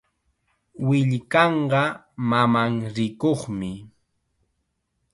Willkanqa 0.85 1.83
mamanrikuqmi. 2.29 3.71